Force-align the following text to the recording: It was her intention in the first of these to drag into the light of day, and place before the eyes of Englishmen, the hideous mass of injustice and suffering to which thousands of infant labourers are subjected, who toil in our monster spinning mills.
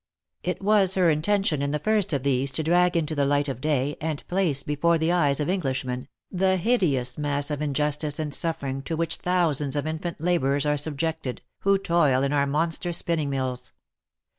It 0.41 0.63
was 0.63 0.95
her 0.95 1.11
intention 1.11 1.61
in 1.61 1.69
the 1.69 1.77
first 1.77 2.11
of 2.11 2.23
these 2.23 2.49
to 2.53 2.63
drag 2.63 2.97
into 2.97 3.13
the 3.13 3.23
light 3.23 3.47
of 3.47 3.61
day, 3.61 3.97
and 4.01 4.27
place 4.27 4.63
before 4.63 4.97
the 4.97 5.11
eyes 5.11 5.39
of 5.39 5.47
Englishmen, 5.47 6.07
the 6.31 6.57
hideous 6.57 7.19
mass 7.19 7.51
of 7.51 7.61
injustice 7.61 8.17
and 8.17 8.33
suffering 8.33 8.81
to 8.81 8.97
which 8.97 9.17
thousands 9.17 9.75
of 9.75 9.85
infant 9.85 10.19
labourers 10.19 10.65
are 10.65 10.75
subjected, 10.75 11.43
who 11.59 11.77
toil 11.77 12.23
in 12.23 12.33
our 12.33 12.47
monster 12.47 12.91
spinning 12.91 13.29
mills. 13.29 13.73